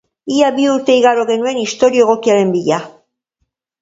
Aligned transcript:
Ia 0.35 0.47
bi 0.55 0.63
urte 0.75 0.95
igaro 1.01 1.25
genuen 1.33 1.61
istorio 1.65 2.07
egokiaren 2.07 2.55
bila. 2.57 2.81